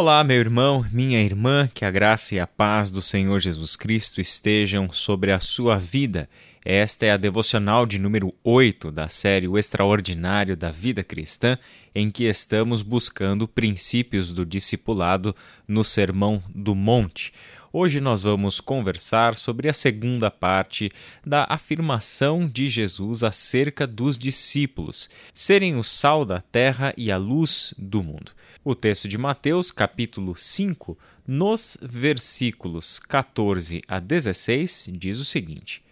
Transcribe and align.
Olá, 0.00 0.22
meu 0.22 0.36
irmão, 0.36 0.86
minha 0.92 1.20
irmã, 1.20 1.68
que 1.74 1.84
a 1.84 1.90
graça 1.90 2.32
e 2.32 2.38
a 2.38 2.46
paz 2.46 2.88
do 2.88 3.02
Senhor 3.02 3.40
Jesus 3.40 3.74
Cristo 3.74 4.20
estejam 4.20 4.92
sobre 4.92 5.32
a 5.32 5.40
sua 5.40 5.76
vida. 5.76 6.30
Esta 6.64 7.06
é 7.06 7.10
a 7.10 7.16
devocional 7.16 7.84
de 7.84 7.98
número 7.98 8.32
8 8.44 8.92
da 8.92 9.08
série 9.08 9.48
O 9.48 9.58
Extraordinário 9.58 10.56
da 10.56 10.70
Vida 10.70 11.02
Cristã, 11.02 11.58
em 11.92 12.12
que 12.12 12.26
estamos 12.26 12.80
buscando 12.80 13.48
princípios 13.48 14.30
do 14.32 14.46
discipulado 14.46 15.34
no 15.66 15.82
Sermão 15.82 16.40
do 16.54 16.76
Monte. 16.76 17.32
Hoje 17.72 18.00
nós 18.00 18.22
vamos 18.22 18.60
conversar 18.60 19.34
sobre 19.34 19.68
a 19.68 19.72
segunda 19.72 20.30
parte 20.30 20.92
da 21.26 21.44
afirmação 21.50 22.46
de 22.46 22.68
Jesus 22.68 23.24
acerca 23.24 23.84
dos 23.84 24.16
discípulos 24.16 25.10
serem 25.34 25.76
o 25.76 25.82
sal 25.82 26.24
da 26.24 26.40
terra 26.40 26.94
e 26.96 27.10
a 27.10 27.16
luz 27.16 27.74
do 27.76 28.00
mundo. 28.00 28.30
O 28.70 28.74
texto 28.74 29.08
de 29.08 29.16
Mateus, 29.16 29.70
capítulo 29.70 30.36
5, 30.36 30.98
nos 31.26 31.78
versículos 31.80 32.98
14 32.98 33.80
a 33.88 33.98
16, 33.98 34.90
diz 34.92 35.18
o 35.18 35.24
seguinte: 35.24 35.82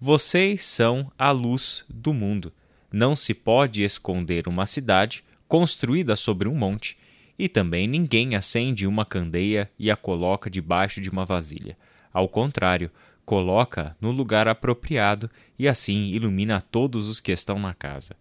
Vocês 0.00 0.64
são 0.64 1.12
a 1.18 1.30
luz 1.30 1.84
do 1.86 2.14
mundo. 2.14 2.50
Não 2.90 3.14
se 3.14 3.34
pode 3.34 3.82
esconder 3.82 4.48
uma 4.48 4.64
cidade 4.64 5.22
construída 5.46 6.16
sobre 6.16 6.48
um 6.48 6.54
monte, 6.54 6.96
e 7.38 7.46
também 7.46 7.86
ninguém 7.86 8.34
acende 8.34 8.86
uma 8.86 9.04
candeia 9.04 9.70
e 9.78 9.90
a 9.90 9.96
coloca 9.96 10.48
debaixo 10.48 11.02
de 11.02 11.10
uma 11.10 11.26
vasilha. 11.26 11.76
Ao 12.10 12.26
contrário, 12.26 12.90
coloca 13.26 13.94
no 14.00 14.10
lugar 14.10 14.48
apropriado 14.48 15.30
e 15.58 15.68
assim 15.68 16.06
ilumina 16.06 16.62
todos 16.62 17.06
os 17.06 17.20
que 17.20 17.32
estão 17.32 17.58
na 17.58 17.74
casa. 17.74 18.16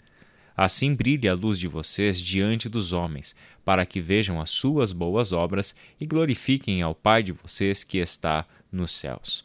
Assim 0.55 0.93
brilhe 0.93 1.27
a 1.27 1.34
luz 1.34 1.57
de 1.57 1.67
vocês 1.67 2.20
diante 2.20 2.70
dos 2.70 2.93
homens, 2.93 3.35
para 3.66 3.85
que 3.85 3.99
vejam 3.99 4.39
as 4.39 4.49
suas 4.49 4.91
boas 4.91 5.31
obras 5.31 5.76
e 5.99 6.05
glorifiquem 6.05 6.81
ao 6.81 6.93
Pai 6.93 7.23
de 7.23 7.31
vocês 7.31 7.84
que 7.84 7.98
está 7.98 8.45
nos 8.71 8.91
céus. 8.91 9.43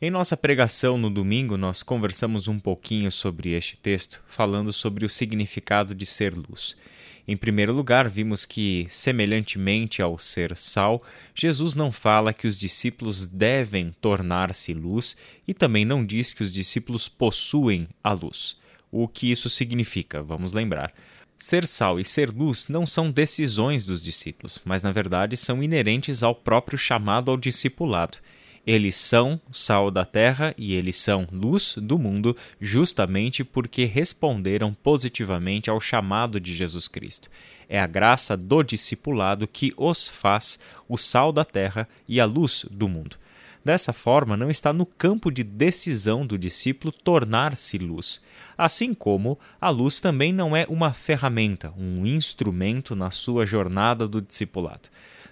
Em 0.00 0.10
nossa 0.10 0.36
pregação 0.36 0.98
no 0.98 1.08
domingo, 1.08 1.56
nós 1.56 1.82
conversamos 1.82 2.48
um 2.48 2.58
pouquinho 2.58 3.10
sobre 3.10 3.52
este 3.52 3.78
texto, 3.78 4.22
falando 4.28 4.70
sobre 4.70 5.06
o 5.06 5.08
significado 5.08 5.94
de 5.94 6.04
ser 6.04 6.34
luz. 6.34 6.76
Em 7.26 7.36
primeiro 7.36 7.72
lugar, 7.72 8.08
vimos 8.08 8.44
que, 8.44 8.86
semelhantemente 8.90 10.02
ao 10.02 10.18
ser 10.18 10.54
sal, 10.54 11.02
Jesus 11.34 11.74
não 11.74 11.90
fala 11.90 12.32
que 12.32 12.46
os 12.46 12.58
discípulos 12.58 13.26
devem 13.26 13.94
tornar-se 14.00 14.74
luz 14.74 15.16
e 15.48 15.54
também 15.54 15.84
não 15.84 16.04
diz 16.04 16.32
que 16.32 16.42
os 16.42 16.52
discípulos 16.52 17.08
possuem 17.08 17.88
a 18.04 18.12
luz. 18.12 18.56
O 18.98 19.06
que 19.06 19.30
isso 19.30 19.50
significa? 19.50 20.22
Vamos 20.22 20.54
lembrar. 20.54 20.90
Ser 21.36 21.66
sal 21.66 22.00
e 22.00 22.04
ser 22.04 22.30
luz 22.30 22.66
não 22.66 22.86
são 22.86 23.10
decisões 23.10 23.84
dos 23.84 24.02
discípulos, 24.02 24.58
mas 24.64 24.82
na 24.82 24.90
verdade 24.90 25.36
são 25.36 25.62
inerentes 25.62 26.22
ao 26.22 26.34
próprio 26.34 26.78
chamado 26.78 27.30
ao 27.30 27.36
discipulado. 27.36 28.16
Eles 28.66 28.96
são 28.96 29.38
sal 29.52 29.90
da 29.90 30.06
terra 30.06 30.54
e 30.56 30.72
eles 30.72 30.96
são 30.96 31.28
luz 31.30 31.74
do 31.76 31.98
mundo, 31.98 32.34
justamente 32.58 33.44
porque 33.44 33.84
responderam 33.84 34.72
positivamente 34.72 35.68
ao 35.68 35.78
chamado 35.78 36.40
de 36.40 36.54
Jesus 36.54 36.88
Cristo. 36.88 37.28
É 37.68 37.78
a 37.78 37.86
graça 37.86 38.34
do 38.34 38.62
discipulado 38.62 39.46
que 39.46 39.74
os 39.76 40.08
faz 40.08 40.58
o 40.88 40.96
sal 40.96 41.32
da 41.32 41.44
terra 41.44 41.86
e 42.08 42.18
a 42.18 42.24
luz 42.24 42.64
do 42.70 42.88
mundo. 42.88 43.18
Dessa 43.62 43.92
forma, 43.92 44.36
não 44.36 44.48
está 44.48 44.72
no 44.72 44.86
campo 44.86 45.30
de 45.30 45.42
decisão 45.42 46.24
do 46.24 46.38
discípulo 46.38 46.90
tornar-se 46.92 47.76
luz. 47.76 48.22
Assim 48.56 48.94
como 48.94 49.38
a 49.60 49.68
luz 49.68 50.00
também 50.00 50.32
não 50.32 50.56
é 50.56 50.66
uma 50.68 50.92
ferramenta, 50.92 51.72
um 51.76 52.06
instrumento 52.06 52.96
na 52.96 53.10
sua 53.10 53.44
jornada 53.44 54.08
do 54.08 54.20
discipulado. 54.20 54.88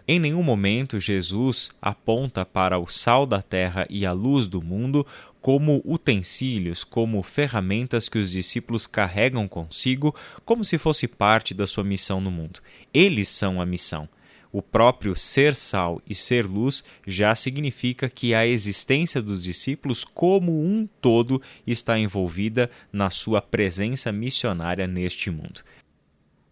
Em 0.06 0.19
nenhum 0.19 0.42
momento 0.42 1.00
Jesus 1.00 1.70
aponta 1.81 2.44
para 2.44 2.78
o 2.78 2.86
sal 2.86 3.25
da 3.25 3.41
terra 3.41 3.86
e 3.89 4.05
a 4.05 4.12
luz 4.12 4.47
do 4.47 4.61
mundo 4.61 5.06
como 5.41 5.81
utensílios, 5.84 6.84
como 6.84 7.22
ferramentas 7.22 8.09
que 8.09 8.19
os 8.19 8.31
discípulos 8.31 8.87
carregam 8.87 9.48
consigo, 9.48 10.15
como 10.44 10.62
se 10.62 10.77
fosse 10.77 11.09
parte 11.09 11.54
da 11.54 11.66
sua 11.66 11.84
missão 11.84 12.21
no 12.21 12.31
mundo. 12.31 12.60
Eles 12.93 13.28
são 13.28 13.60
a 13.60 13.66
missão 13.66 14.09
o 14.54 14.62
próprio 14.62 15.16
ser 15.16 15.56
sal 15.56 16.00
e 16.09 16.15
ser 16.15 16.47
luz 16.47 16.84
já 17.04 17.34
significa 17.34 18.09
que 18.09 18.37
a 18.37 18.47
existência 18.47 19.20
dos 19.20 19.42
discípulos 19.42 20.04
como 20.04 20.65
um 20.65 20.88
todo 21.00 21.42
está 21.66 21.98
envolvida 21.98 22.70
na 22.92 23.10
sua 23.10 23.42
presença 23.42 24.12
missionária 24.12 24.87
neste 24.87 25.28
mundo. 25.28 25.62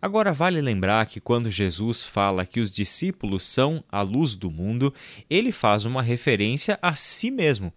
Agora, 0.00 0.32
vale 0.32 0.60
lembrar 0.60 1.06
que 1.06 1.20
quando 1.20 1.48
Jesus 1.48 2.02
fala 2.02 2.44
que 2.44 2.58
os 2.58 2.72
discípulos 2.72 3.44
são 3.44 3.84
a 3.88 4.02
luz 4.02 4.34
do 4.34 4.50
mundo, 4.50 4.92
ele 5.30 5.52
faz 5.52 5.84
uma 5.84 6.02
referência 6.02 6.80
a 6.82 6.96
si 6.96 7.30
mesmo. 7.30 7.72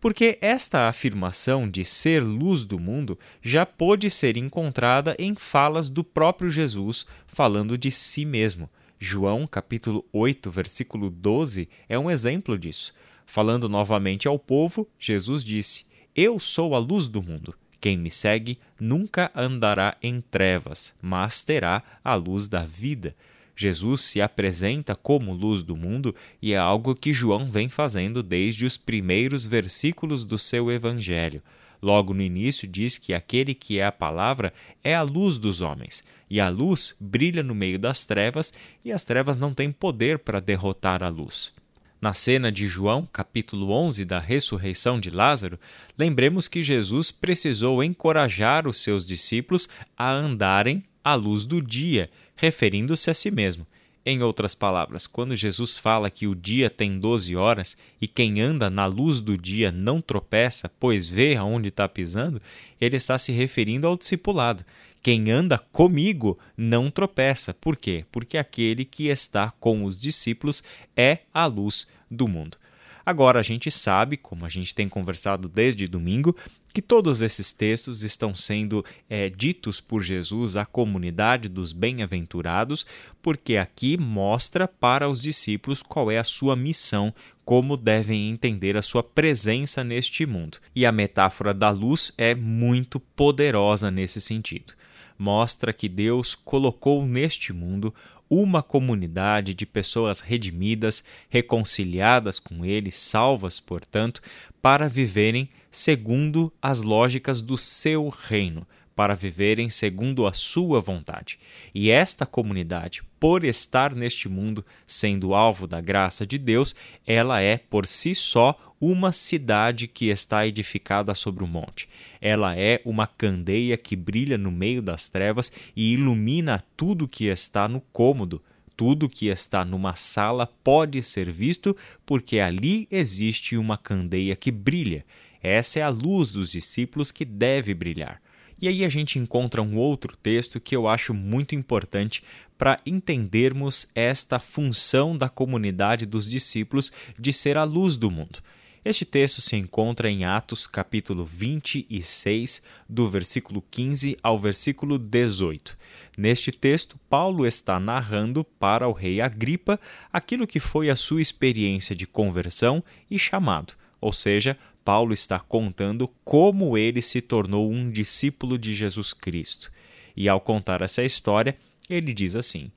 Porque 0.00 0.38
esta 0.40 0.86
afirmação 0.88 1.68
de 1.68 1.84
ser 1.84 2.22
luz 2.22 2.62
do 2.62 2.78
mundo 2.78 3.18
já 3.42 3.66
pôde 3.66 4.08
ser 4.08 4.36
encontrada 4.36 5.16
em 5.18 5.34
falas 5.34 5.90
do 5.90 6.04
próprio 6.04 6.48
Jesus 6.48 7.04
falando 7.26 7.76
de 7.76 7.90
si 7.90 8.24
mesmo. 8.24 8.70
João, 9.04 9.46
capítulo 9.46 10.02
8, 10.10 10.50
versículo 10.50 11.10
12, 11.10 11.68
é 11.86 11.98
um 11.98 12.10
exemplo 12.10 12.58
disso. 12.58 12.94
Falando 13.26 13.68
novamente 13.68 14.26
ao 14.26 14.38
povo, 14.38 14.88
Jesus 14.98 15.44
disse: 15.44 15.84
Eu 16.16 16.40
sou 16.40 16.74
a 16.74 16.78
luz 16.78 17.06
do 17.06 17.22
mundo. 17.22 17.54
Quem 17.78 17.98
me 17.98 18.10
segue 18.10 18.58
nunca 18.80 19.30
andará 19.34 19.94
em 20.02 20.22
trevas, 20.22 20.96
mas 21.02 21.44
terá 21.44 21.82
a 22.02 22.14
luz 22.14 22.48
da 22.48 22.64
vida. 22.64 23.14
Jesus 23.54 24.00
se 24.00 24.22
apresenta 24.22 24.96
como 24.96 25.34
luz 25.34 25.62
do 25.62 25.76
mundo 25.76 26.14
e 26.40 26.54
é 26.54 26.58
algo 26.58 26.94
que 26.94 27.12
João 27.12 27.44
vem 27.44 27.68
fazendo 27.68 28.22
desde 28.22 28.64
os 28.64 28.78
primeiros 28.78 29.44
versículos 29.44 30.24
do 30.24 30.38
seu 30.38 30.72
evangelho. 30.72 31.42
Logo 31.82 32.14
no 32.14 32.22
início 32.22 32.66
diz 32.66 32.96
que 32.96 33.12
aquele 33.12 33.54
que 33.54 33.78
é 33.78 33.84
a 33.84 33.92
palavra 33.92 34.54
é 34.82 34.94
a 34.94 35.02
luz 35.02 35.36
dos 35.36 35.60
homens, 35.60 36.02
e 36.34 36.40
a 36.40 36.48
luz 36.48 36.96
brilha 36.98 37.44
no 37.44 37.54
meio 37.54 37.78
das 37.78 38.04
trevas, 38.04 38.52
e 38.84 38.90
as 38.90 39.04
trevas 39.04 39.38
não 39.38 39.54
têm 39.54 39.70
poder 39.70 40.18
para 40.18 40.40
derrotar 40.40 41.00
a 41.00 41.08
luz. 41.08 41.52
Na 42.00 42.12
cena 42.12 42.50
de 42.50 42.66
João, 42.66 43.08
capítulo 43.12 43.70
11 43.70 44.04
da 44.04 44.18
ressurreição 44.18 44.98
de 44.98 45.10
Lázaro, 45.10 45.60
lembremos 45.96 46.48
que 46.48 46.60
Jesus 46.60 47.12
precisou 47.12 47.84
encorajar 47.84 48.66
os 48.66 48.78
seus 48.78 49.06
discípulos 49.06 49.68
a 49.96 50.10
andarem 50.10 50.82
à 51.04 51.14
luz 51.14 51.44
do 51.44 51.62
dia, 51.62 52.10
referindo-se 52.34 53.08
a 53.08 53.14
si 53.14 53.30
mesmo. 53.30 53.64
Em 54.04 54.20
outras 54.20 54.56
palavras, 54.56 55.06
quando 55.06 55.36
Jesus 55.36 55.76
fala 55.76 56.10
que 56.10 56.26
o 56.26 56.34
dia 56.34 56.68
tem 56.68 56.98
doze 56.98 57.36
horas 57.36 57.76
e 58.00 58.08
quem 58.08 58.40
anda 58.40 58.68
na 58.68 58.86
luz 58.86 59.20
do 59.20 59.38
dia 59.38 59.70
não 59.70 60.00
tropeça, 60.00 60.68
pois 60.80 61.06
vê 61.06 61.36
aonde 61.36 61.68
está 61.68 61.88
pisando, 61.88 62.42
ele 62.80 62.96
está 62.96 63.16
se 63.16 63.30
referindo 63.30 63.86
ao 63.86 63.96
discipulado. 63.96 64.64
Quem 65.04 65.30
anda 65.30 65.58
comigo 65.58 66.38
não 66.56 66.90
tropeça. 66.90 67.52
Por 67.52 67.76
quê? 67.76 68.06
Porque 68.10 68.38
aquele 68.38 68.86
que 68.86 69.08
está 69.08 69.50
com 69.60 69.84
os 69.84 70.00
discípulos 70.00 70.64
é 70.96 71.18
a 71.34 71.44
luz 71.44 71.86
do 72.10 72.26
mundo. 72.26 72.56
Agora 73.04 73.38
a 73.38 73.42
gente 73.42 73.70
sabe, 73.70 74.16
como 74.16 74.46
a 74.46 74.48
gente 74.48 74.74
tem 74.74 74.88
conversado 74.88 75.46
desde 75.46 75.86
domingo, 75.86 76.34
que 76.72 76.80
todos 76.80 77.20
esses 77.20 77.52
textos 77.52 78.02
estão 78.02 78.34
sendo 78.34 78.82
é, 79.06 79.28
ditos 79.28 79.78
por 79.78 80.02
Jesus 80.02 80.56
à 80.56 80.64
comunidade 80.64 81.50
dos 81.50 81.74
bem-aventurados, 81.74 82.86
porque 83.20 83.58
aqui 83.58 83.98
mostra 83.98 84.66
para 84.66 85.06
os 85.06 85.20
discípulos 85.20 85.82
qual 85.82 86.10
é 86.10 86.16
a 86.16 86.24
sua 86.24 86.56
missão, 86.56 87.14
como 87.44 87.76
devem 87.76 88.30
entender 88.30 88.74
a 88.74 88.80
sua 88.80 89.02
presença 89.02 89.84
neste 89.84 90.24
mundo. 90.24 90.56
E 90.74 90.86
a 90.86 90.90
metáfora 90.90 91.52
da 91.52 91.68
luz 91.68 92.10
é 92.16 92.34
muito 92.34 92.98
poderosa 92.98 93.90
nesse 93.90 94.18
sentido. 94.18 94.72
Mostra 95.18 95.72
que 95.72 95.88
Deus 95.88 96.34
colocou 96.34 97.06
neste 97.06 97.52
mundo 97.52 97.94
uma 98.28 98.62
comunidade 98.62 99.54
de 99.54 99.66
pessoas 99.66 100.20
redimidas, 100.20 101.04
reconciliadas 101.28 102.40
com 102.40 102.64
Ele, 102.64 102.90
salvas, 102.90 103.60
portanto, 103.60 104.20
para 104.60 104.88
viverem 104.88 105.48
segundo 105.70 106.52
as 106.60 106.80
lógicas 106.80 107.40
do 107.40 107.58
seu 107.58 108.08
reino, 108.08 108.66
para 108.94 109.14
viverem 109.14 109.68
segundo 109.68 110.26
a 110.26 110.32
sua 110.32 110.80
vontade. 110.80 111.38
E 111.74 111.90
esta 111.90 112.24
comunidade, 112.24 113.02
por 113.18 113.44
estar 113.44 113.94
neste 113.94 114.28
mundo 114.28 114.64
sendo 114.86 115.34
alvo 115.34 115.66
da 115.66 115.80
graça 115.80 116.26
de 116.26 116.38
Deus, 116.38 116.74
ela 117.06 117.40
é 117.40 117.58
por 117.58 117.86
si 117.86 118.14
só 118.14 118.56
uma 118.90 119.12
cidade 119.12 119.88
que 119.88 120.10
está 120.10 120.46
edificada 120.46 121.14
sobre 121.14 121.42
o 121.42 121.46
um 121.46 121.50
monte. 121.50 121.88
Ela 122.20 122.54
é 122.54 122.82
uma 122.84 123.06
candeia 123.06 123.78
que 123.78 123.96
brilha 123.96 124.36
no 124.36 124.50
meio 124.50 124.82
das 124.82 125.08
trevas 125.08 125.50
e 125.74 125.94
ilumina 125.94 126.62
tudo 126.76 127.08
que 127.08 127.26
está 127.26 127.66
no 127.66 127.80
cômodo. 127.80 128.42
Tudo 128.76 129.08
que 129.08 129.28
está 129.28 129.64
numa 129.64 129.94
sala 129.94 130.46
pode 130.46 131.02
ser 131.02 131.30
visto 131.30 131.74
porque 132.04 132.40
ali 132.40 132.86
existe 132.90 133.56
uma 133.56 133.78
candeia 133.78 134.36
que 134.36 134.50
brilha. 134.50 135.04
Essa 135.42 135.78
é 135.78 135.82
a 135.82 135.88
luz 135.88 136.32
dos 136.32 136.50
discípulos 136.50 137.10
que 137.10 137.24
deve 137.24 137.72
brilhar. 137.72 138.20
E 138.60 138.68
aí 138.68 138.84
a 138.84 138.88
gente 138.88 139.18
encontra 139.18 139.62
um 139.62 139.76
outro 139.76 140.16
texto 140.16 140.60
que 140.60 140.76
eu 140.76 140.88
acho 140.88 141.14
muito 141.14 141.54
importante 141.54 142.22
para 142.58 142.80
entendermos 142.84 143.88
esta 143.94 144.38
função 144.38 145.16
da 145.16 145.28
comunidade 145.28 146.06
dos 146.06 146.28
discípulos 146.28 146.92
de 147.18 147.32
ser 147.32 147.56
a 147.56 147.64
luz 147.64 147.96
do 147.96 148.10
mundo. 148.10 148.40
Este 148.84 149.06
texto 149.06 149.40
se 149.40 149.56
encontra 149.56 150.10
em 150.10 150.26
Atos, 150.26 150.66
capítulo 150.66 151.24
26, 151.24 152.62
do 152.86 153.08
versículo 153.08 153.64
15 153.70 154.18
ao 154.22 154.38
versículo 154.38 154.98
18. 154.98 155.78
Neste 156.18 156.52
texto, 156.52 157.00
Paulo 157.08 157.46
está 157.46 157.80
narrando 157.80 158.44
para 158.44 158.86
o 158.86 158.92
rei 158.92 159.22
Agripa 159.22 159.80
aquilo 160.12 160.46
que 160.46 160.60
foi 160.60 160.90
a 160.90 160.96
sua 160.96 161.22
experiência 161.22 161.96
de 161.96 162.06
conversão 162.06 162.84
e 163.10 163.18
chamado, 163.18 163.72
ou 164.02 164.12
seja, 164.12 164.54
Paulo 164.84 165.14
está 165.14 165.40
contando 165.40 166.06
como 166.22 166.76
ele 166.76 167.00
se 167.00 167.22
tornou 167.22 167.72
um 167.72 167.90
discípulo 167.90 168.58
de 168.58 168.74
Jesus 168.74 169.14
Cristo. 169.14 169.72
E 170.14 170.28
ao 170.28 170.42
contar 170.42 170.82
essa 170.82 171.02
história, 171.02 171.56
ele 171.88 172.12
diz 172.12 172.36
assim: 172.36 172.70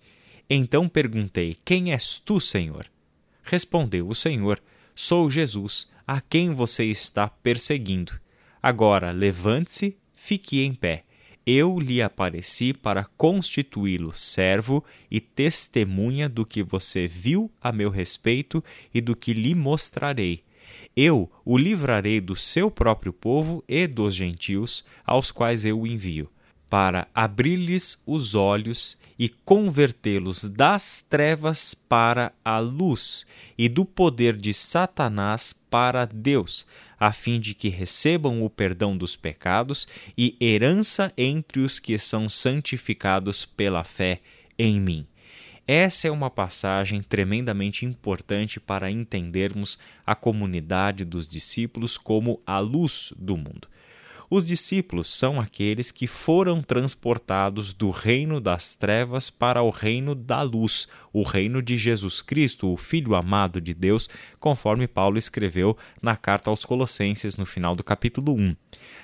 Então 0.50 0.88
perguntei: 0.88 1.58
Quem 1.66 1.92
és 1.92 2.18
tu, 2.18 2.40
Senhor? 2.40 2.86
Respondeu 3.44 4.08
o 4.08 4.16
Senhor: 4.16 4.62
Sou 5.00 5.30
Jesus 5.30 5.88
a 6.08 6.20
quem 6.20 6.56
você 6.56 6.84
está 6.84 7.28
perseguindo. 7.28 8.20
Agora 8.60 9.12
levante-se, 9.12 9.96
fique 10.16 10.64
em 10.64 10.74
pé. 10.74 11.04
Eu 11.46 11.80
lhe 11.80 12.02
apareci 12.02 12.74
para 12.74 13.06
constituí-lo 13.16 14.12
servo 14.18 14.84
e 15.12 15.20
testemunha 15.20 16.28
do 16.28 16.44
que 16.44 16.64
você 16.64 17.06
viu 17.06 17.52
a 17.62 17.72
meu 17.72 17.92
respeito 17.92 18.64
e 18.92 19.00
do 19.00 19.16
que 19.16 19.34
lhe 19.34 19.54
mostrarei. 19.54 20.44
Eu 20.96 21.32
o 21.46 21.60
livrarei 21.60 22.20
do 22.20 22.36
seu 22.36 22.72
próprio 22.72 23.14
povo 23.14 23.64
e 23.68 23.86
dos 23.86 24.16
gentios, 24.16 24.84
aos 25.06 25.30
quais 25.30 25.64
eu 25.64 25.80
o 25.80 25.86
envio 25.86 26.28
para 26.70 27.08
abrir-lhes 27.14 28.02
os 28.06 28.36
olhos 28.36 28.98
e 29.18 29.30
convertê-los 29.30 30.44
das 30.44 31.02
trevas 31.02 31.74
para 31.74 32.34
a 32.44 32.60
luz 32.60 33.26
e 33.58 33.70
do 33.70 33.86
poder 33.86 34.36
de 34.36 34.54
Satanás 34.54 35.54
para 35.70 36.06
Deus, 36.06 36.68
a 37.00 37.12
fim 37.12 37.40
de 37.40 37.54
que 37.54 37.70
recebam 37.70 38.44
o 38.44 38.50
perdão 38.50 38.98
dos 38.98 39.16
pecados 39.16 39.88
e 40.18 40.36
herança 40.42 41.12
entre 41.18 41.62
os 41.62 41.80
que 41.80 41.98
são 41.98 42.28
santificados 42.28 43.46
pela 43.46 43.84
fé 43.84 44.20
em 44.58 44.80
mim. 44.80 45.08
Essa 45.68 46.08
é 46.08 46.12
uma 46.12 46.30
passagem 46.30 47.02
tremendamente 47.02 47.86
importante 47.86 48.58
para 48.58 48.90
entendermos 48.90 49.78
a 50.06 50.16
comunidade 50.16 51.04
dos 51.04 51.28
discípulos 51.28 51.98
como 51.98 52.42
a 52.46 52.60
luz 52.60 53.14
do 53.18 53.36
mundo. 53.36 53.68
Os 54.30 54.46
discípulos 54.46 55.10
são 55.10 55.40
aqueles 55.40 55.90
que 55.90 56.06
foram 56.06 56.62
transportados 56.62 57.74
do 57.74 57.90
reino 57.90 58.42
das 58.42 58.76
trevas 58.76 59.30
para 59.30 59.62
o 59.62 59.70
reino 59.70 60.14
da 60.14 60.42
luz, 60.42 60.86
o 61.14 61.24
reino 61.24 61.62
de 61.62 61.78
Jesus 61.78 62.22
Cristo, 62.22 62.68
o 62.68 62.76
Filho 62.76 63.16
amado 63.16 63.62
de 63.62 63.74
Deus, 63.74 64.10
conforme 64.38 64.86
Paulo 64.86 65.18
escreveu 65.18 65.78
na 66.02 66.18
carta 66.18 66.50
aos 66.50 66.66
Colossenses 66.66 67.38
no 67.38 67.46
final 67.46 67.74
do 67.74 67.86
capítulo 67.86 68.34
1. 68.34 68.54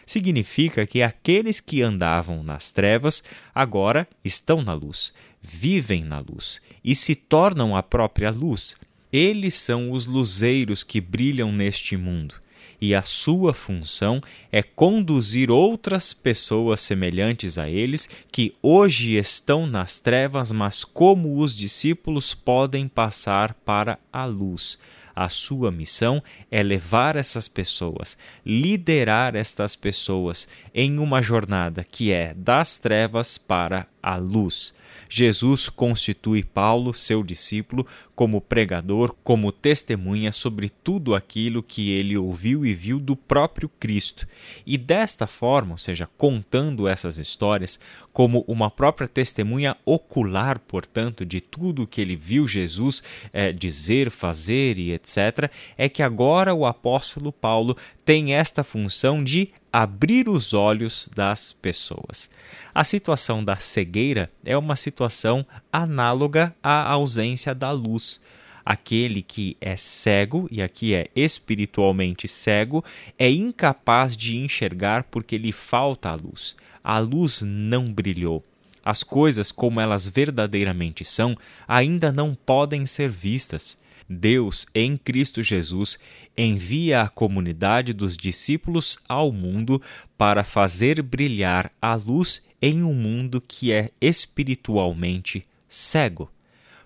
Significa 0.05 0.85
que 0.85 1.01
aqueles 1.01 1.61
que 1.61 1.81
andavam 1.81 2.43
nas 2.43 2.73
trevas 2.73 3.23
agora 3.55 4.05
estão 4.25 4.61
na 4.61 4.73
luz, 4.73 5.13
vivem 5.41 6.03
na 6.03 6.19
luz 6.19 6.61
e 6.83 6.93
se 6.93 7.15
tornam 7.15 7.77
a 7.77 7.81
própria 7.81 8.29
luz. 8.29 8.75
Eles 9.09 9.53
são 9.53 9.89
os 9.89 10.05
luzeiros 10.05 10.83
que 10.83 10.99
brilham 10.99 11.49
neste 11.49 11.95
mundo 11.95 12.42
e 12.83 12.93
a 12.93 13.01
sua 13.01 13.53
função 13.53 14.21
é 14.51 14.61
conduzir 14.61 15.49
outras 15.49 16.11
pessoas 16.11 16.81
semelhantes 16.81 17.57
a 17.57 17.69
eles 17.69 18.09
que 18.29 18.53
hoje 18.61 19.15
estão 19.15 19.65
nas 19.65 19.99
trevas, 19.99 20.51
mas 20.51 20.83
como 20.83 21.39
os 21.39 21.55
discípulos 21.55 22.35
podem 22.35 22.89
passar 22.89 23.53
para 23.53 23.97
a 24.11 24.25
luz. 24.25 24.77
A 25.15 25.29
sua 25.29 25.71
missão 25.71 26.21
é 26.51 26.61
levar 26.61 27.15
essas 27.15 27.47
pessoas, 27.47 28.17
liderar 28.45 29.33
estas 29.33 29.77
pessoas 29.77 30.45
em 30.75 30.99
uma 30.99 31.21
jornada 31.21 31.85
que 31.89 32.11
é 32.11 32.33
das 32.33 32.77
trevas 32.77 33.37
para 33.37 33.87
a 34.01 34.17
luz. 34.17 34.73
Jesus 35.15 35.69
constitui 35.69 36.43
Paulo, 36.43 36.91
seu 36.91 37.21
discípulo, 37.23 37.85
como 38.15 38.41
pregador, 38.41 39.15
como 39.23 39.51
testemunha 39.51 40.31
sobre 40.31 40.71
tudo 40.71 41.13
aquilo 41.13 41.61
que 41.61 41.91
ele 41.91 42.17
ouviu 42.17 42.65
e 42.65 42.73
viu 42.73 42.99
do 42.99 43.15
próprio 43.15 43.69
Cristo. 43.79 44.27
E 44.65 44.75
desta 44.75 45.27
forma, 45.27 45.73
ou 45.73 45.77
seja, 45.77 46.09
contando 46.17 46.87
essas 46.87 47.19
histórias, 47.19 47.79
como 48.11 48.43
uma 48.47 48.71
própria 48.71 49.07
testemunha 49.07 49.77
ocular, 49.85 50.57
portanto, 50.57 51.23
de 51.23 51.39
tudo 51.39 51.85
que 51.85 52.01
ele 52.01 52.15
viu 52.15 52.47
Jesus 52.47 53.03
é, 53.31 53.51
dizer, 53.51 54.09
fazer 54.09 54.79
e 54.79 54.93
etc., 54.93 55.51
é 55.77 55.87
que 55.87 56.01
agora 56.01 56.55
o 56.55 56.65
apóstolo 56.65 57.31
Paulo 57.31 57.77
tem 58.03 58.33
esta 58.33 58.63
função 58.63 59.23
de 59.23 59.51
abrir 59.73 60.29
os 60.29 60.53
olhos 60.53 61.09
das 61.15 61.51
pessoas. 61.51 62.29
A 62.75 62.83
situação 62.83 63.43
da 63.43 63.55
cegueira 63.57 64.31
é 64.45 64.55
uma 64.55 64.75
situação 64.75 65.43
análoga 65.71 66.55
à 66.61 66.91
ausência 66.91 67.55
da 67.55 67.71
luz. 67.71 68.21
Aquele 68.63 69.23
que 69.23 69.57
é 69.59 69.75
cego, 69.75 70.47
e 70.51 70.61
aqui 70.61 70.93
é 70.93 71.09
espiritualmente 71.15 72.27
cego, 72.27 72.85
é 73.17 73.31
incapaz 73.31 74.15
de 74.15 74.37
enxergar 74.37 75.05
porque 75.05 75.39
lhe 75.39 75.51
falta 75.51 76.09
a 76.09 76.15
luz. 76.15 76.55
A 76.83 76.99
luz 76.99 77.41
não 77.41 77.91
brilhou. 77.91 78.43
As 78.85 79.01
coisas 79.01 79.51
como 79.51 79.81
elas 79.81 80.07
verdadeiramente 80.07 81.03
são 81.03 81.35
ainda 81.67 82.11
não 82.11 82.35
podem 82.35 82.85
ser 82.85 83.09
vistas. 83.09 83.77
Deus, 84.13 84.65
em 84.73 84.95
Cristo 84.97 85.43
Jesus, 85.43 85.97
envia 86.37 87.01
a 87.01 87.09
comunidade 87.09 87.93
dos 87.93 88.15
discípulos 88.15 88.97
ao 89.07 89.31
mundo 89.31 89.81
para 90.17 90.43
fazer 90.43 91.01
brilhar 91.01 91.71
a 91.81 91.95
luz 91.95 92.45
em 92.61 92.83
um 92.83 92.93
mundo 92.93 93.41
que 93.45 93.71
é 93.71 93.91
espiritualmente 93.99 95.45
cego. 95.67 96.31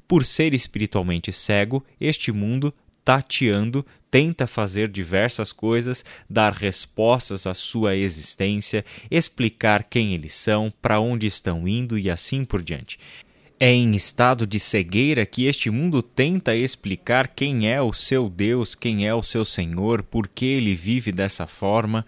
Por 0.08 0.24
ser 0.24 0.54
espiritualmente 0.54 1.32
cego, 1.32 1.86
este 2.00 2.32
mundo, 2.32 2.74
tateando, 3.04 3.86
tenta 4.10 4.48
fazer 4.48 4.88
diversas 4.88 5.52
coisas, 5.52 6.04
dar 6.30 6.54
respostas 6.54 7.46
à 7.46 7.54
sua 7.54 7.96
existência, 7.96 8.84
explicar 9.12 9.84
quem 9.84 10.14
eles 10.14 10.34
são, 10.34 10.74
para 10.82 11.00
onde 11.00 11.28
estão 11.28 11.68
indo 11.68 11.98
e 11.98 12.10
assim 12.10 12.44
por 12.46 12.62
diante. 12.62 12.98
É 13.60 13.72
em 13.72 13.96
estado 13.96 14.46
de 14.46 14.60
cegueira 14.60 15.26
que 15.26 15.46
este 15.46 15.72
mundo 15.72 16.04
tenta 16.04 16.56
explicar 16.56 17.28
quem 17.28 17.68
é 17.68 17.82
o 17.82 17.92
seu 17.92 18.30
Deus, 18.30 18.76
quem 18.76 19.08
é 19.08 19.16
o 19.16 19.24
seu 19.24 19.44
Senhor, 19.44 20.04
por 20.04 20.28
que 20.28 20.46
ele 20.46 20.76
vive 20.76 21.12
dessa 21.12 21.48
forma, 21.48 22.06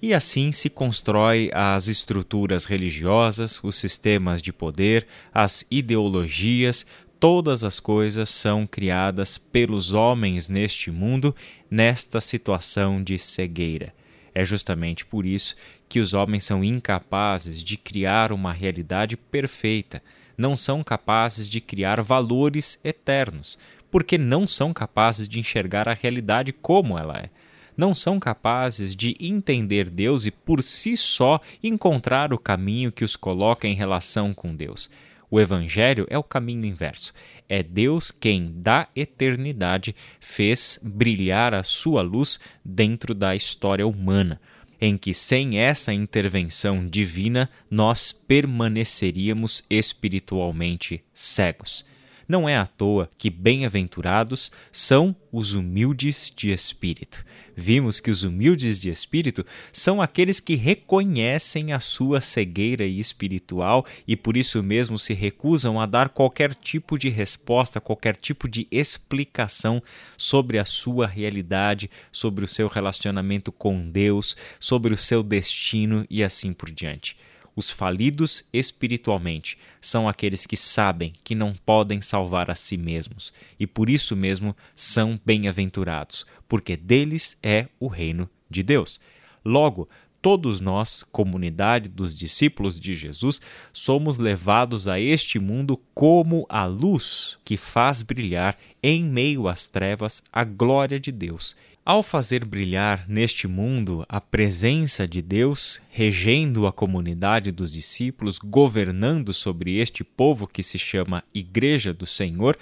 e 0.00 0.14
assim 0.14 0.52
se 0.52 0.70
constrói 0.70 1.50
as 1.52 1.88
estruturas 1.88 2.64
religiosas, 2.64 3.58
os 3.64 3.74
sistemas 3.74 4.40
de 4.40 4.52
poder, 4.52 5.08
as 5.32 5.66
ideologias, 5.68 6.86
todas 7.18 7.64
as 7.64 7.80
coisas 7.80 8.30
são 8.30 8.64
criadas 8.64 9.36
pelos 9.36 9.94
homens 9.94 10.48
neste 10.48 10.92
mundo, 10.92 11.34
nesta 11.68 12.20
situação 12.20 13.02
de 13.02 13.18
cegueira. 13.18 13.92
É 14.32 14.44
justamente 14.44 15.04
por 15.04 15.26
isso 15.26 15.56
que 15.88 15.98
os 15.98 16.14
homens 16.14 16.44
são 16.44 16.62
incapazes 16.62 17.64
de 17.64 17.76
criar 17.76 18.30
uma 18.30 18.52
realidade 18.52 19.16
perfeita 19.16 20.00
não 20.36 20.56
são 20.56 20.82
capazes 20.82 21.48
de 21.48 21.60
criar 21.60 22.00
valores 22.00 22.80
eternos, 22.84 23.58
porque 23.90 24.18
não 24.18 24.46
são 24.46 24.72
capazes 24.72 25.28
de 25.28 25.38
enxergar 25.38 25.88
a 25.88 25.94
realidade 25.94 26.52
como 26.52 26.98
ela 26.98 27.18
é. 27.18 27.30
Não 27.76 27.92
são 27.92 28.20
capazes 28.20 28.94
de 28.94 29.16
entender 29.18 29.90
Deus 29.90 30.26
e 30.26 30.30
por 30.30 30.62
si 30.62 30.96
só 30.96 31.40
encontrar 31.62 32.32
o 32.32 32.38
caminho 32.38 32.92
que 32.92 33.04
os 33.04 33.16
coloca 33.16 33.66
em 33.66 33.74
relação 33.74 34.32
com 34.32 34.54
Deus. 34.54 34.88
O 35.30 35.40
Evangelho 35.40 36.06
é 36.08 36.16
o 36.16 36.22
caminho 36.22 36.64
inverso. 36.64 37.12
É 37.48 37.62
Deus 37.62 38.10
quem, 38.10 38.52
da 38.56 38.88
eternidade, 38.94 39.94
fez 40.20 40.78
brilhar 40.82 41.52
a 41.52 41.64
sua 41.64 42.02
luz 42.02 42.38
dentro 42.64 43.14
da 43.14 43.34
história 43.34 43.86
humana 43.86 44.40
em 44.80 44.96
que 44.96 45.14
sem 45.14 45.58
essa 45.58 45.92
intervenção 45.92 46.86
divina 46.86 47.50
nós 47.70 48.12
permaneceríamos 48.12 49.64
espiritualmente 49.68 51.02
cegos. 51.12 51.84
Não 52.28 52.48
é 52.48 52.56
à 52.56 52.66
toa 52.66 53.08
que 53.18 53.30
bem-aventurados 53.30 54.50
são 54.72 55.14
os 55.30 55.54
humildes 55.54 56.32
de 56.34 56.50
espírito. 56.50 57.24
Vimos 57.56 58.00
que 58.00 58.10
os 58.10 58.24
humildes 58.24 58.80
de 58.80 58.90
espírito 58.90 59.44
são 59.72 60.02
aqueles 60.02 60.40
que 60.40 60.54
reconhecem 60.54 61.72
a 61.72 61.80
sua 61.80 62.20
cegueira 62.20 62.84
espiritual 62.84 63.84
e 64.06 64.16
por 64.16 64.36
isso 64.36 64.62
mesmo 64.62 64.98
se 64.98 65.12
recusam 65.12 65.80
a 65.80 65.86
dar 65.86 66.08
qualquer 66.08 66.54
tipo 66.54 66.98
de 66.98 67.08
resposta, 67.08 67.80
qualquer 67.80 68.16
tipo 68.16 68.48
de 68.48 68.66
explicação 68.70 69.82
sobre 70.16 70.58
a 70.58 70.64
sua 70.64 71.06
realidade, 71.06 71.90
sobre 72.10 72.44
o 72.44 72.48
seu 72.48 72.68
relacionamento 72.68 73.52
com 73.52 73.88
Deus, 73.88 74.36
sobre 74.58 74.92
o 74.92 74.96
seu 74.96 75.22
destino 75.22 76.04
e 76.10 76.24
assim 76.24 76.52
por 76.52 76.70
diante. 76.70 77.16
Os 77.56 77.70
falidos 77.70 78.48
espiritualmente 78.52 79.56
são 79.80 80.08
aqueles 80.08 80.44
que 80.44 80.56
sabem 80.56 81.12
que 81.22 81.34
não 81.34 81.54
podem 81.54 82.00
salvar 82.00 82.50
a 82.50 82.54
si 82.54 82.76
mesmos 82.76 83.32
e 83.58 83.66
por 83.66 83.88
isso 83.88 84.16
mesmo 84.16 84.56
são 84.74 85.20
bem-aventurados, 85.24 86.26
porque 86.48 86.76
deles 86.76 87.36
é 87.42 87.68
o 87.78 87.86
reino 87.86 88.28
de 88.50 88.62
Deus. 88.62 89.00
Logo, 89.44 89.88
todos 90.24 90.58
nós, 90.58 91.02
comunidade 91.12 91.86
dos 91.86 92.14
discípulos 92.14 92.80
de 92.80 92.94
Jesus, 92.94 93.42
somos 93.74 94.16
levados 94.16 94.88
a 94.88 94.98
este 94.98 95.38
mundo 95.38 95.78
como 95.92 96.46
a 96.48 96.64
luz 96.64 97.36
que 97.44 97.58
faz 97.58 98.00
brilhar 98.00 98.56
em 98.82 99.04
meio 99.04 99.46
às 99.46 99.68
trevas 99.68 100.22
a 100.32 100.42
glória 100.42 100.98
de 100.98 101.12
Deus 101.12 101.54
ao 101.84 102.02
fazer 102.02 102.46
brilhar 102.46 103.04
neste 103.06 103.46
mundo 103.46 104.06
a 104.08 104.18
presença 104.18 105.06
de 105.06 105.20
Deus, 105.20 105.82
regendo 105.90 106.66
a 106.66 106.72
comunidade 106.72 107.52
dos 107.52 107.70
discípulos, 107.70 108.38
governando 108.38 109.34
sobre 109.34 109.76
este 109.76 110.02
povo 110.02 110.46
que 110.46 110.62
se 110.62 110.78
chama 110.78 111.22
Igreja 111.34 111.92
do 111.92 112.06
Senhor, 112.06 112.56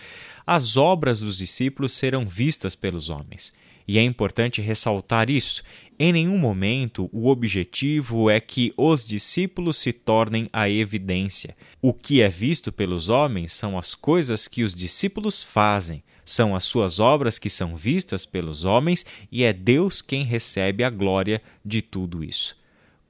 as 0.44 0.76
obras 0.76 1.20
dos 1.20 1.38
discípulos 1.38 1.92
serão 1.92 2.26
vistas 2.26 2.74
pelos 2.74 3.10
homens. 3.10 3.52
E 3.86 3.98
é 3.98 4.02
importante 4.02 4.60
ressaltar 4.60 5.28
isso. 5.30 5.62
Em 5.98 6.12
nenhum 6.12 6.38
momento 6.38 7.08
o 7.12 7.28
objetivo 7.28 8.30
é 8.30 8.40
que 8.40 8.72
os 8.76 9.04
discípulos 9.04 9.76
se 9.76 9.92
tornem 9.92 10.48
a 10.52 10.68
evidência. 10.68 11.56
O 11.80 11.92
que 11.92 12.20
é 12.20 12.28
visto 12.28 12.72
pelos 12.72 13.08
homens 13.08 13.52
são 13.52 13.78
as 13.78 13.94
coisas 13.94 14.48
que 14.48 14.64
os 14.64 14.74
discípulos 14.74 15.42
fazem 15.42 16.02
são 16.24 16.54
as 16.54 16.64
suas 16.64 17.00
obras 17.00 17.38
que 17.38 17.50
são 17.50 17.76
vistas 17.76 18.24
pelos 18.24 18.64
homens 18.64 19.04
e 19.30 19.44
é 19.44 19.52
Deus 19.52 20.00
quem 20.00 20.24
recebe 20.24 20.84
a 20.84 20.90
glória 20.90 21.40
de 21.64 21.82
tudo 21.82 22.22
isso. 22.22 22.56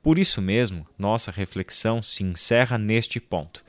Por 0.03 0.19
isso 0.19 0.41
mesmo, 0.43 0.87
nossa 0.99 1.31
reflexão 1.31 2.03
se 2.03 2.25
encerra 2.25 2.77
neste 2.77 3.21
ponto, 3.21 3.65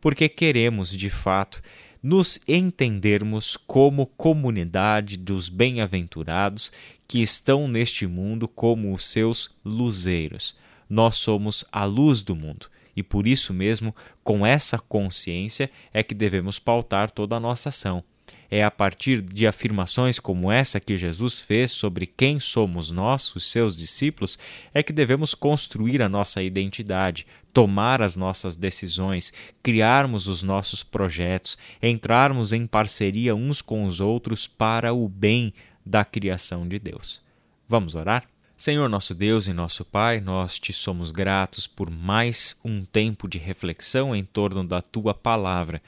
porque 0.00 0.28
queremos, 0.28 0.90
de 0.90 1.08
fato, 1.08 1.62
nos 2.02 2.38
entendermos 2.46 3.56
como 3.66 4.06
comunidade 4.06 5.16
dos 5.16 5.48
bem-aventurados 5.48 6.70
que 7.06 7.20
estão 7.22 7.66
neste 7.66 8.06
mundo 8.06 8.46
como 8.46 8.94
os 8.94 9.04
seus 9.06 9.50
luzeiros. 9.64 10.56
Nós 10.88 11.16
somos 11.16 11.64
a 11.72 11.84
luz 11.84 12.22
do 12.22 12.34
mundo 12.36 12.68
e 12.98 13.02
por 13.02 13.28
isso 13.28 13.54
mesmo, 13.54 13.94
com 14.24 14.44
essa 14.44 14.76
consciência, 14.76 15.70
é 15.94 16.02
que 16.02 16.14
devemos 16.14 16.58
pautar 16.58 17.10
toda 17.10 17.36
a 17.36 17.40
nossa 17.40 17.68
ação. 17.68 18.02
É 18.50 18.64
a 18.64 18.70
partir 18.70 19.20
de 19.20 19.46
afirmações 19.46 20.18
como 20.18 20.50
essa 20.50 20.80
que 20.80 20.96
Jesus 20.96 21.38
fez 21.38 21.70
sobre 21.70 22.06
quem 22.06 22.40
somos 22.40 22.90
nós, 22.90 23.34
os 23.36 23.50
seus 23.50 23.76
discípulos, 23.76 24.38
é 24.72 24.82
que 24.82 24.92
devemos 24.92 25.34
construir 25.34 26.00
a 26.00 26.08
nossa 26.08 26.42
identidade, 26.42 27.26
tomar 27.52 28.00
as 28.00 28.16
nossas 28.16 28.56
decisões, 28.56 29.32
criarmos 29.62 30.28
os 30.28 30.42
nossos 30.42 30.82
projetos, 30.82 31.58
entrarmos 31.82 32.52
em 32.54 32.66
parceria 32.66 33.34
uns 33.34 33.60
com 33.60 33.84
os 33.84 34.00
outros 34.00 34.46
para 34.46 34.94
o 34.94 35.08
bem 35.08 35.52
da 35.84 36.04
criação 36.04 36.66
de 36.66 36.78
Deus. 36.78 37.20
Vamos 37.68 37.94
orar? 37.94 38.24
Senhor 38.56 38.88
nosso 38.88 39.14
Deus 39.14 39.46
e 39.46 39.52
nosso 39.52 39.84
Pai, 39.84 40.20
nós 40.20 40.58
te 40.58 40.72
somos 40.72 41.12
gratos 41.12 41.66
por 41.66 41.90
mais 41.90 42.58
um 42.64 42.84
tempo 42.84 43.28
de 43.28 43.38
reflexão 43.38 44.16
em 44.16 44.24
torno 44.24 44.64
da 44.64 44.82
tua 44.82 45.14
palavra. 45.14 45.80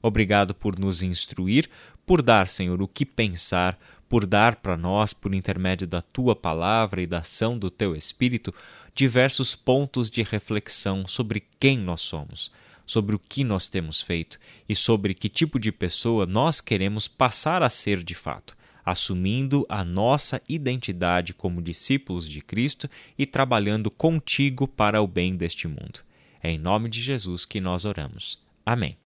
Obrigado 0.00 0.54
por 0.54 0.78
nos 0.78 1.02
instruir, 1.02 1.68
por 2.06 2.22
dar, 2.22 2.48
Senhor, 2.48 2.80
o 2.82 2.88
que 2.88 3.06
pensar, 3.06 3.78
por 4.08 4.26
dar 4.26 4.56
para 4.56 4.76
nós, 4.76 5.12
por 5.12 5.34
intermédio 5.34 5.86
da 5.86 6.02
tua 6.02 6.36
palavra 6.36 7.00
e 7.00 7.06
da 7.06 7.18
ação 7.18 7.58
do 7.58 7.70
teu 7.70 7.96
Espírito, 7.96 8.52
diversos 8.94 9.54
pontos 9.54 10.10
de 10.10 10.22
reflexão 10.22 11.06
sobre 11.06 11.44
quem 11.58 11.78
nós 11.78 12.00
somos, 12.00 12.50
sobre 12.84 13.16
o 13.16 13.18
que 13.18 13.42
nós 13.42 13.68
temos 13.68 14.02
feito 14.02 14.38
e 14.68 14.76
sobre 14.76 15.14
que 15.14 15.28
tipo 15.28 15.58
de 15.58 15.72
pessoa 15.72 16.26
nós 16.26 16.60
queremos 16.60 17.08
passar 17.08 17.62
a 17.62 17.70
ser 17.70 18.02
de 18.02 18.14
fato, 18.14 18.56
assumindo 18.84 19.64
a 19.68 19.84
nossa 19.84 20.42
identidade 20.48 21.32
como 21.32 21.62
discípulos 21.62 22.28
de 22.28 22.40
Cristo 22.40 22.90
e 23.16 23.24
trabalhando 23.24 23.90
contigo 23.90 24.68
para 24.68 25.00
o 25.00 25.06
bem 25.06 25.36
deste 25.36 25.66
mundo. 25.66 26.00
É 26.42 26.50
em 26.50 26.58
nome 26.58 26.88
de 26.88 27.00
Jesus 27.00 27.44
que 27.44 27.60
nós 27.60 27.84
oramos. 27.84 28.38
Amém. 28.66 28.96